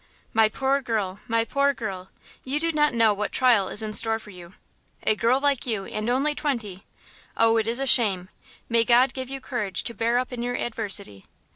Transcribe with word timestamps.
"My 0.33 0.49
poor 0.49 0.81
girl! 0.81 1.19
my 1.27 1.45
poor 1.45 1.75
girl! 1.75 2.09
you 2.43 2.59
do 2.59 2.71
not 2.71 2.95
know 2.95 3.13
what 3.13 3.31
trial 3.31 3.67
is 3.67 3.83
in 3.83 3.93
store 3.93 4.17
for 4.17 4.31
you. 4.31 4.55
A 5.03 5.15
girl 5.15 5.39
like 5.39 5.67
you, 5.67 5.85
and 5.85 6.09
only 6.09 6.33
twenty! 6.33 6.85
...Oh, 7.37 7.57
it 7.57 7.67
is 7.67 7.79
a 7.79 7.85
shame! 7.85 8.29
May 8.67 8.83
God 8.83 9.13
give 9.13 9.29
you 9.29 9.39
courage 9.39 9.83
to 9.83 9.93
bear 9.93 10.17
up 10.17 10.33
in 10.33 10.41
your 10.41 10.55
adversity!" 10.57 11.27